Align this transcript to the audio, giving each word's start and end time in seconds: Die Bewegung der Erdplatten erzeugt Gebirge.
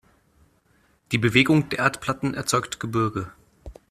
Die 1.11 1.19
Bewegung 1.19 1.69
der 1.69 1.77
Erdplatten 1.77 2.33
erzeugt 2.33 2.79
Gebirge. 2.79 3.29